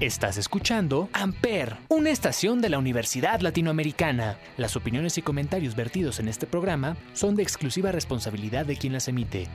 [0.00, 4.38] Estás escuchando Amper, una estación de la Universidad Latinoamericana.
[4.56, 9.08] Las opiniones y comentarios vertidos en este programa son de exclusiva responsabilidad de quien las
[9.08, 9.46] emite.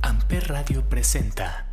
[0.00, 1.66] Amper Radio presenta.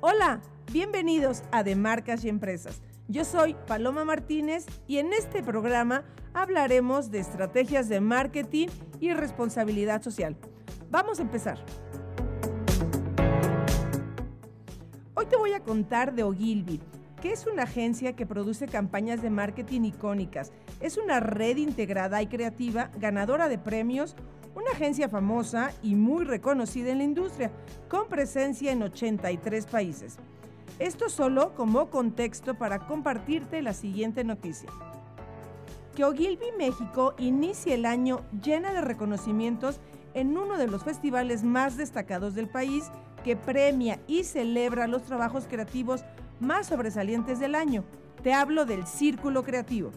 [0.00, 0.40] Hola,
[0.72, 2.80] bienvenidos a De Marcas y Empresas.
[3.08, 8.68] Yo soy Paloma Martínez y en este programa hablaremos de estrategias de marketing
[8.98, 10.38] y responsabilidad social.
[10.92, 11.58] Vamos a empezar.
[15.14, 16.82] Hoy te voy a contar de Ogilvy,
[17.22, 20.52] que es una agencia que produce campañas de marketing icónicas.
[20.80, 24.16] Es una red integrada y creativa, ganadora de premios,
[24.54, 27.50] una agencia famosa y muy reconocida en la industria,
[27.88, 30.18] con presencia en 83 países.
[30.78, 34.68] Esto solo como contexto para compartirte la siguiente noticia.
[35.96, 39.80] Que Ogilvy México inicie el año llena de reconocimientos
[40.14, 42.90] en uno de los festivales más destacados del país
[43.24, 46.04] que premia y celebra los trabajos creativos
[46.40, 47.84] más sobresalientes del año.
[48.22, 49.90] Te hablo del Círculo Creativo.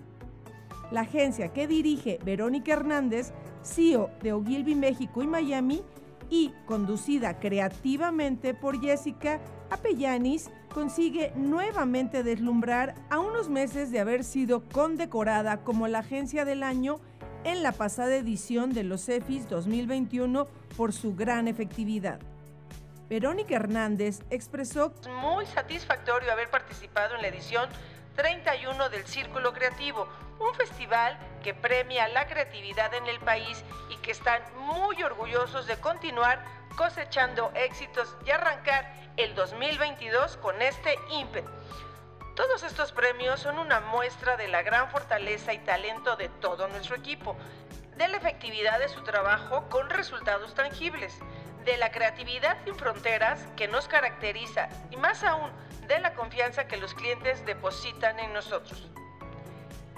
[0.91, 5.83] La agencia que dirige Verónica Hernández, CEO de Ogilvy México y Miami,
[6.29, 9.39] y conducida creativamente por Jessica
[9.69, 16.63] Apellanis, consigue nuevamente deslumbrar a unos meses de haber sido condecorada como la agencia del
[16.63, 16.99] año
[17.45, 22.19] en la pasada edición de los CEFIS 2021 por su gran efectividad.
[23.07, 27.69] Verónica Hernández expresó muy satisfactorio haber participado en la edición
[28.15, 30.07] 31 del Círculo Creativo,
[30.39, 35.77] un festival que premia la creatividad en el país y que están muy orgullosos de
[35.77, 36.43] continuar
[36.75, 41.47] cosechando éxitos y arrancar el 2022 con este ímpetu.
[42.35, 46.97] Todos estos premios son una muestra de la gran fortaleza y talento de todo nuestro
[46.97, 47.37] equipo,
[47.95, 51.17] de la efectividad de su trabajo con resultados tangibles,
[51.63, 55.49] de la creatividad sin fronteras que nos caracteriza y más aún
[55.87, 58.89] de la confianza que los clientes depositan en nosotros.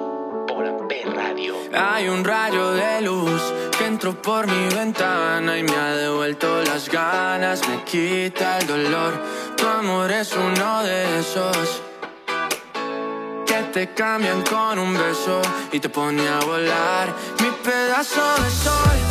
[0.47, 1.53] por Amper Radio.
[1.73, 6.89] Hay un rayo de luz que entró por mi ventana y me ha devuelto las
[6.89, 9.21] ganas, me quita el dolor.
[9.55, 11.83] Tu amor es uno de esos
[13.73, 15.41] te cambian con un beso
[15.71, 17.11] y te pone a volar.
[17.39, 19.02] Mi pedazo de sol.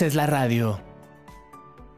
[0.00, 0.80] Haces la radio.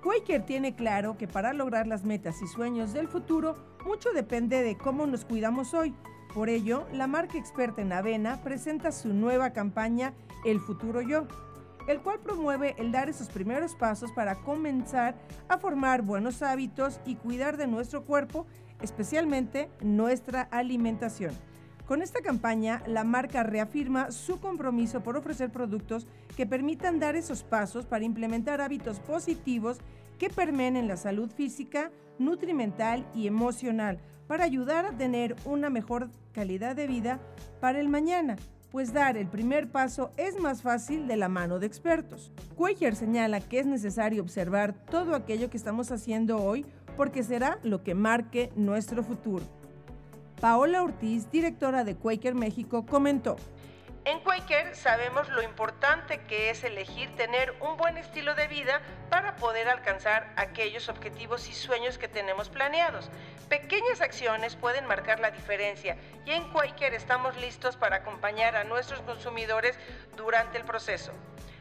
[0.02, 3.54] Quaker tiene claro que para lograr las metas y sueños del futuro,
[3.86, 5.94] mucho depende de cómo nos cuidamos hoy.
[6.34, 10.14] Por ello, la marca experta en avena presenta su nueva campaña
[10.44, 11.28] El futuro yo,
[11.86, 15.14] el cual promueve el dar esos primeros pasos para comenzar
[15.48, 18.48] a formar buenos hábitos y cuidar de nuestro cuerpo,
[18.80, 21.34] especialmente nuestra alimentación.
[21.92, 26.06] Con esta campaña, la marca reafirma su compromiso por ofrecer productos
[26.38, 29.76] que permitan dar esos pasos para implementar hábitos positivos
[30.18, 36.08] que permeen en la salud física, nutrimental y emocional, para ayudar a tener una mejor
[36.32, 37.20] calidad de vida
[37.60, 38.36] para el mañana,
[38.70, 42.32] pues dar el primer paso es más fácil de la mano de expertos.
[42.56, 46.64] Quaker señala que es necesario observar todo aquello que estamos haciendo hoy
[46.96, 49.44] porque será lo que marque nuestro futuro.
[50.42, 53.36] Paola Ortiz, directora de Quaker México, comentó.
[54.04, 59.36] En Quaker sabemos lo importante que es elegir tener un buen estilo de vida para
[59.36, 63.08] poder alcanzar aquellos objetivos y sueños que tenemos planeados.
[63.48, 65.96] Pequeñas acciones pueden marcar la diferencia
[66.26, 69.78] y en Quaker estamos listos para acompañar a nuestros consumidores
[70.16, 71.12] durante el proceso.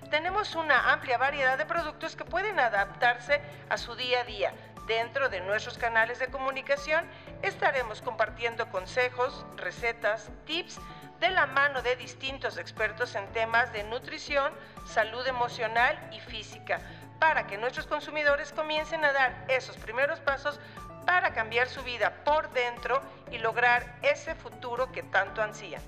[0.10, 4.54] Tenemos una amplia variedad de productos que pueden adaptarse a su día a día.
[4.92, 7.06] Dentro de nuestros canales de comunicación
[7.44, 10.82] estaremos compartiendo consejos, recetas, tips
[11.22, 14.52] de la mano de distintos expertos en temas de nutrición,
[14.86, 16.82] salud emocional y física,
[17.22, 20.60] para que nuestros consumidores comiencen a dar esos primeros pasos
[21.06, 23.02] para cambiar su vida por dentro
[23.32, 25.82] y lograr ese futuro que tanto ansían.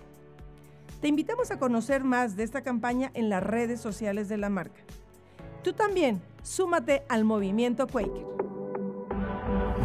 [1.01, 4.79] Te invitamos a conocer más de esta campaña en las redes sociales de la marca.
[5.61, 8.32] Tú también, súmate al movimiento Quaker.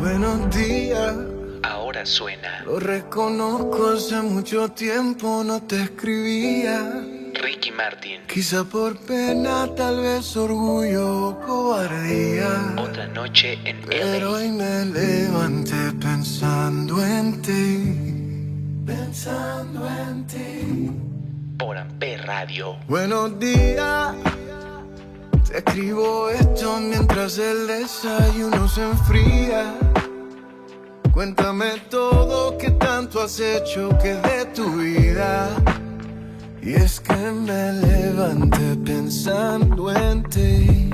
[0.01, 1.15] Buenos días.
[1.63, 7.05] Ahora suena Lo reconozco, hace mucho tiempo no te escribía.
[7.35, 8.21] Ricky Martin.
[8.27, 12.75] Quizá por pena, tal vez orgullo o cobardía.
[12.79, 18.85] Otra noche en Pero hoy me levanté pensando en ti.
[18.87, 20.91] Pensando en ti.
[21.59, 22.77] por Amper Radio.
[22.87, 24.15] Buenos días.
[25.49, 29.88] Te escribo esto mientras el desayuno se enfría.
[31.19, 35.49] Cuéntame todo que tanto has hecho que de tu vida.
[36.63, 40.91] Y es que me levanté pensando en ti.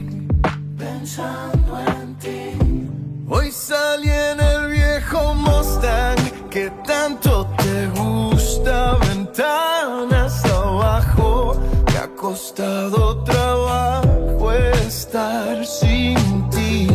[0.78, 2.88] Pensando en ti.
[3.28, 8.94] Hoy salí en el viejo Mustang que tanto te gusta.
[9.06, 11.60] Ventanas abajo.
[11.92, 16.88] Me ha costado trabajo estar sin ti.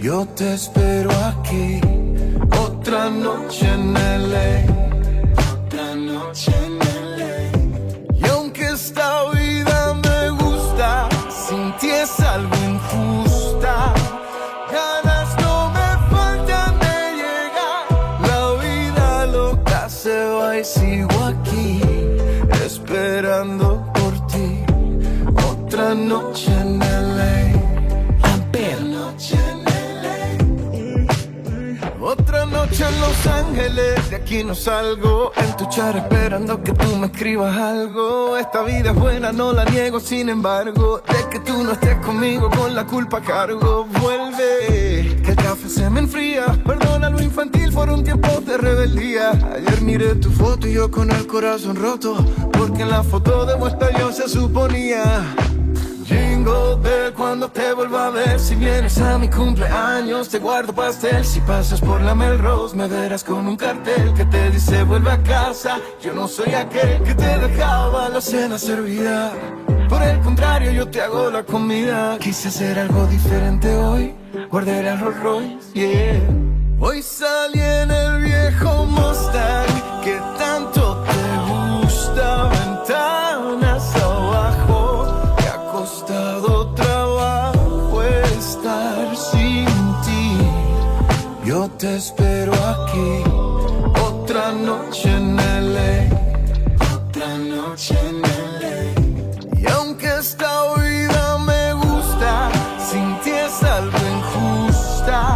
[0.00, 2.01] Yo te espero aquí.
[2.92, 4.66] Otra noche en LA.
[5.50, 8.18] Otra noche en LA.
[8.18, 13.94] Y aunque esta vida me gusta, sin ti es algo injusta.
[14.70, 17.84] Ganas no me faltan de llegar.
[18.28, 21.80] La vida loca se va y sigo aquí,
[22.62, 24.66] esperando por ti.
[25.50, 27.01] Otra noche en LA.
[32.72, 35.32] Noche en Los Ángeles, de aquí no salgo.
[35.36, 38.36] En tu char esperando que tú me escribas algo.
[38.38, 41.02] Esta vida es buena, no la niego, sin embargo.
[41.06, 43.86] De que tú no estés conmigo, con la culpa cargo.
[44.00, 46.46] Vuelve, que el café se me enfría.
[46.64, 49.32] Perdona lo infantil por un tiempo de rebeldía.
[49.54, 52.24] Ayer miré tu foto y yo con el corazón roto.
[52.52, 55.34] Porque en la foto de muestra yo se suponía.
[56.04, 58.38] Jingle Bell cuando te vuelva a ver.
[58.38, 61.24] Si vienes a mi cumpleaños te guardo pastel.
[61.24, 65.22] Si pasas por la Melrose me verás con un cartel Que te dice vuelve a
[65.22, 69.32] casa Yo no soy aquel que te dejaba la cena servida.
[69.88, 72.18] Por el contrario yo te hago la comida.
[72.18, 74.14] Quise hacer algo diferente hoy.
[74.50, 76.20] Guardé el Rolls Royce, yeah.
[76.80, 78.11] Hoy salí en el
[91.82, 93.24] te espero aquí.
[94.08, 95.94] Otra noche en LA.
[96.94, 99.60] Otra noche en LA.
[99.60, 102.50] Y aunque esta vida me gusta,
[102.88, 105.34] sin ti es algo injusta.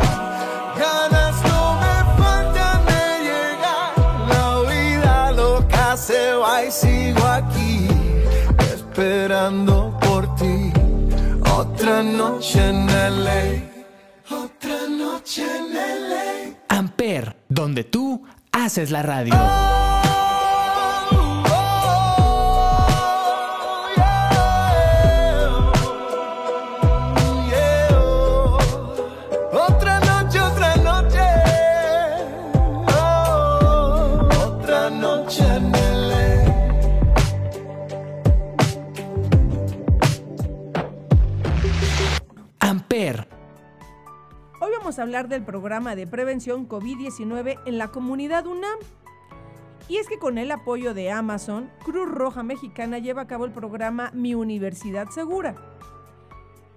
[0.78, 3.90] Ganas no me faltan de llegar.
[4.32, 7.88] La vida loca se va y sigo aquí,
[8.72, 10.72] esperando por ti.
[11.58, 13.65] Otra noche en LA.
[17.84, 19.34] Tú haces la radio.
[44.86, 48.78] Vamos a hablar del programa de prevención COVID-19 en la comunidad UNAM.
[49.88, 53.50] Y es que con el apoyo de Amazon, Cruz Roja Mexicana lleva a cabo el
[53.50, 55.56] programa Mi Universidad Segura.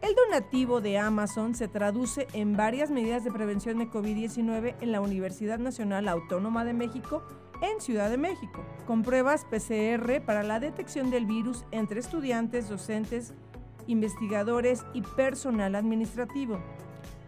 [0.01, 5.01] El donativo de Amazon se traduce en varias medidas de prevención de COVID-19 en la
[5.01, 7.21] Universidad Nacional Autónoma de México
[7.61, 13.35] en Ciudad de México, con pruebas PCR para la detección del virus entre estudiantes, docentes,
[13.85, 16.59] investigadores y personal administrativo.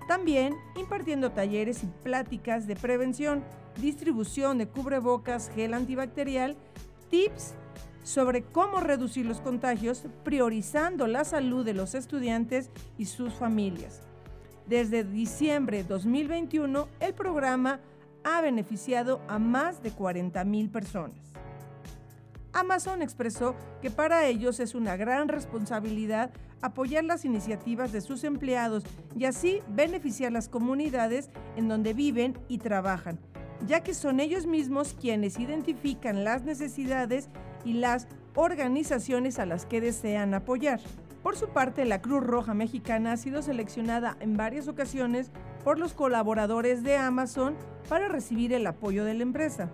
[0.07, 3.43] También impartiendo talleres y pláticas de prevención,
[3.79, 6.55] distribución de cubrebocas, gel antibacterial,
[7.09, 7.55] tips
[8.03, 14.01] sobre cómo reducir los contagios, priorizando la salud de los estudiantes y sus familias.
[14.67, 17.79] Desde diciembre de 2021, el programa
[18.23, 21.33] ha beneficiado a más de 40 mil personas.
[22.53, 26.31] Amazon expresó que para ellos es una gran responsabilidad
[26.61, 28.83] apoyar las iniciativas de sus empleados
[29.15, 33.19] y así beneficiar las comunidades en donde viven y trabajan,
[33.65, 37.29] ya que son ellos mismos quienes identifican las necesidades
[37.65, 40.79] y las organizaciones a las que desean apoyar.
[41.21, 45.29] Por su parte, la Cruz Roja Mexicana ha sido seleccionada en varias ocasiones
[45.63, 47.55] por los colaboradores de Amazon
[47.87, 49.69] para recibir el apoyo de la empresa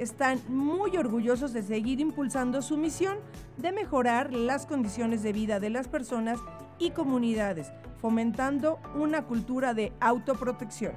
[0.00, 3.18] están muy orgullosos de seguir impulsando su misión
[3.58, 6.40] de mejorar las condiciones de vida de las personas
[6.78, 10.94] y comunidades, fomentando una cultura de autoprotección.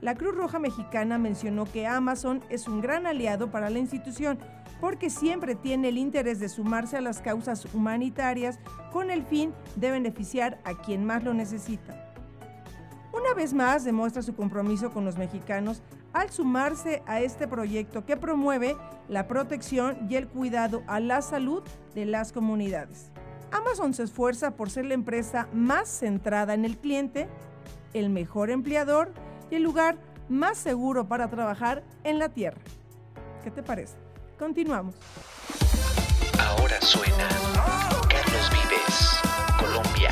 [0.00, 4.38] La Cruz Roja Mexicana mencionó que Amazon es un gran aliado para la institución
[4.80, 8.58] porque siempre tiene el interés de sumarse a las causas humanitarias
[8.92, 12.14] con el fin de beneficiar a quien más lo necesita.
[13.12, 15.82] Una vez más demuestra su compromiso con los mexicanos
[16.12, 18.76] al sumarse a este proyecto que promueve
[19.08, 21.62] la protección y el cuidado a la salud
[21.94, 23.10] de las comunidades.
[23.50, 27.28] Amazon se esfuerza por ser la empresa más centrada en el cliente,
[27.92, 29.12] el mejor empleador
[29.50, 32.60] y el lugar más seguro para trabajar en la Tierra.
[33.44, 33.96] ¿Qué te parece?
[34.38, 34.94] Continuamos.
[36.38, 37.28] ahora suena
[38.08, 39.20] Carlos Vives,
[39.58, 40.10] Colombia,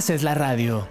[0.00, 0.88] haces la radio.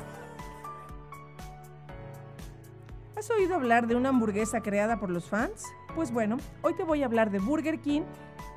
[3.18, 5.64] ¿Has oído hablar de una hamburguesa creada por los fans?
[5.96, 8.04] Pues bueno, hoy te voy a hablar de Burger King,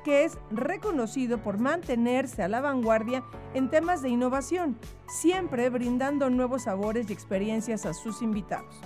[0.03, 3.23] que es reconocido por mantenerse a la vanguardia
[3.55, 8.79] en temas de innovación, siempre brindando nuevos sabores y experiencias a sus invitados.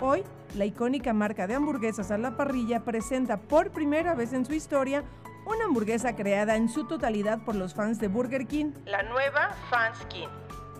[0.00, 0.24] Hoy,
[0.56, 5.04] la icónica marca de hamburguesas a la parrilla presenta por primera vez en su historia
[5.44, 9.98] una hamburguesa creada en su totalidad por los fans de Burger King, la nueva Fans
[10.08, 10.28] King.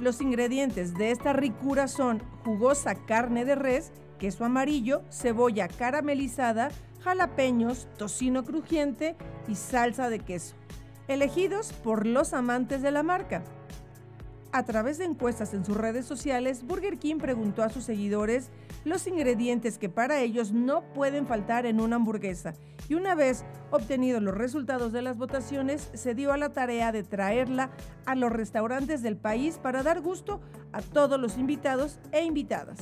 [0.00, 6.70] Los ingredientes de esta ricura son jugosa carne de res, queso amarillo, cebolla caramelizada,
[7.04, 9.14] jalapeños, tocino crujiente
[9.46, 10.54] y salsa de queso,
[11.06, 13.44] elegidos por los amantes de la marca.
[14.52, 18.50] A través de encuestas en sus redes sociales, Burger King preguntó a sus seguidores
[18.84, 22.54] los ingredientes que para ellos no pueden faltar en una hamburguesa
[22.88, 27.04] y una vez obtenidos los resultados de las votaciones, se dio a la tarea de
[27.04, 27.70] traerla
[28.06, 30.40] a los restaurantes del país para dar gusto
[30.72, 32.78] a todos los invitados e invitadas.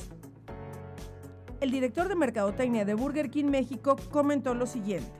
[1.61, 5.11] El director de Mercadotecnia de Burger King México comentó lo siguiente.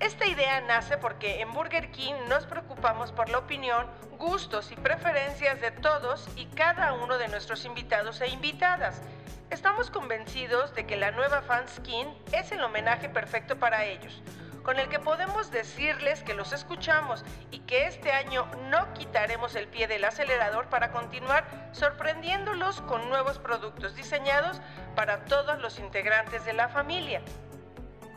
[0.00, 5.60] Esta idea nace porque en Burger King nos preocupamos por la opinión, gustos y preferencias
[5.60, 9.02] de todos y cada uno de nuestros invitados e invitadas.
[9.50, 14.22] Estamos convencidos de que la nueva Fanskin es el homenaje perfecto para ellos,
[14.62, 19.66] con el que podemos decirles que los escuchamos y que este año no quitaremos el
[19.66, 24.60] pie del acelerador para continuar sorprendiéndolos con nuevos productos diseñados
[24.94, 27.20] para todos los integrantes de la familia.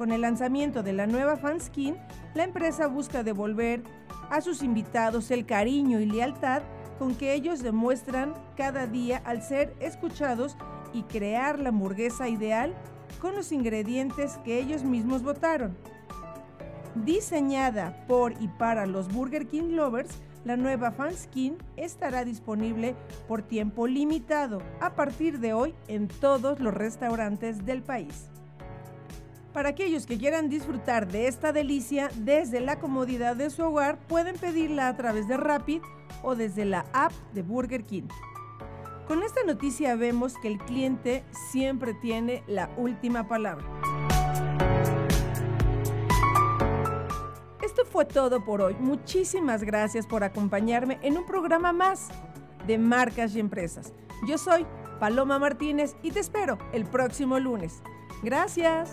[0.01, 1.95] Con el lanzamiento de la nueva Fanskin,
[2.33, 3.83] la empresa busca devolver
[4.31, 6.63] a sus invitados el cariño y lealtad
[6.97, 10.57] con que ellos demuestran cada día al ser escuchados
[10.91, 12.73] y crear la hamburguesa ideal
[13.19, 15.77] con los ingredientes que ellos mismos votaron.
[16.95, 22.95] Diseñada por y para los Burger King lovers, la nueva Fanskin estará disponible
[23.27, 28.31] por tiempo limitado a partir de hoy en todos los restaurantes del país.
[29.53, 34.37] Para aquellos que quieran disfrutar de esta delicia desde la comodidad de su hogar, pueden
[34.37, 35.81] pedirla a través de Rapid
[36.23, 38.07] o desde la app de Burger King.
[39.09, 43.65] Con esta noticia vemos que el cliente siempre tiene la última palabra.
[47.61, 48.75] Esto fue todo por hoy.
[48.79, 52.07] Muchísimas gracias por acompañarme en un programa más
[52.67, 53.91] de marcas y empresas.
[54.25, 54.65] Yo soy
[55.01, 57.81] Paloma Martínez y te espero el próximo lunes.
[58.23, 58.91] Gracias.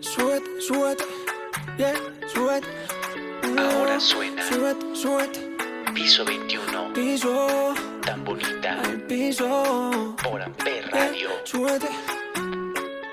[0.00, 0.98] Sweat, sweat,
[1.78, 1.94] yeah,
[2.28, 2.64] sweat.
[3.56, 5.38] Ahora suena Sweat, sweat,
[5.94, 10.14] Piso 21, piso, tan bonita, al piso.
[10.22, 11.30] por Amper Radio.
[11.44, 11.82] Sweat,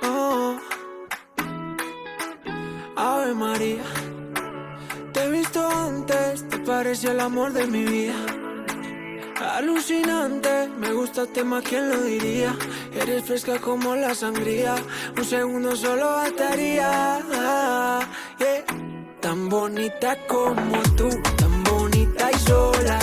[0.04, 0.58] oh.
[2.96, 3.84] Ave María,
[6.66, 8.16] parece el amor de mi vida.
[9.56, 12.56] Alucinante, me gustaste más, ¿quién lo diría?
[12.94, 14.76] Eres fresca como la sangría,
[15.18, 17.20] un segundo solo bastaría.
[18.40, 18.66] yeah.
[19.20, 23.00] Tan bonita como tú, tan bonita y sola.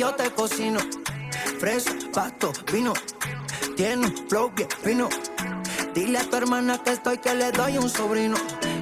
[0.00, 0.80] Yo te cocino.
[1.58, 2.94] Fresa, pasto, vino,
[3.76, 5.10] tiene un flow bien fino.
[5.94, 8.36] Dile a tu hermana que estoy, que le doy un sobrino.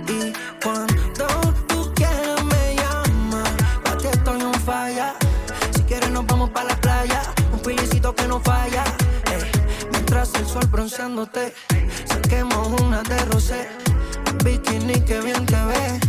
[0.06, 1.34] Y cuando
[1.66, 3.50] tú quieras me llamas,
[3.82, 5.16] pa' ti estoy un falla.
[5.74, 8.84] Si quieres nos vamos pa' la playa, un pilicito que no falla.
[9.32, 9.42] Ey,
[9.90, 11.52] mientras el sol bronceándote,
[12.04, 13.68] saquemos una de rosé.
[14.30, 16.00] Un bikini que bien te ve,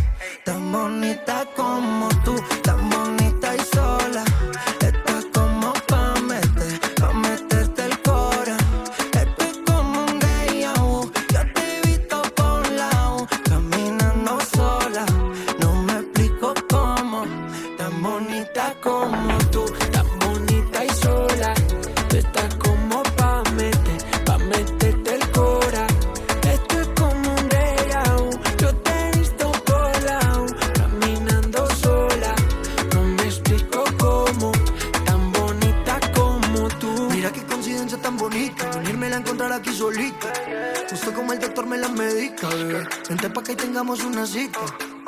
[0.44, 4.24] tan bonita como tú, tan bonita y sola.
[43.50, 44.60] y tengamos una cita.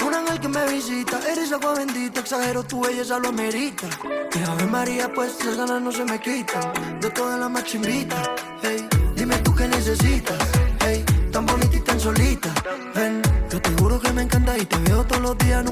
[0.05, 3.87] Un ángel que me visita, eres agua bendita, exagero, tu belleza lo amerita.
[4.35, 7.65] Mi Ave María, pues las ganas no se me quitan, de todas las más.
[8.63, 10.39] Hey, dime tú qué necesitas,
[10.81, 12.53] hey, tan bonita y tan solita.
[12.95, 15.65] Ven, yo te juro que me encanta y te veo todos los días,